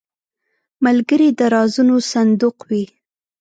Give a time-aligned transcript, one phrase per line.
[0.85, 2.83] ملګری د رازونو صندوق وي